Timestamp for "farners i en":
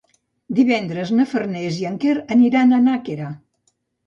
1.33-2.01